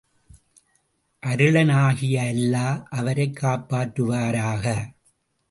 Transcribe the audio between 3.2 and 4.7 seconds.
காப்பாற்றுவாராக.